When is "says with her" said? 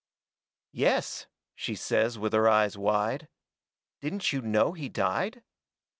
1.75-2.49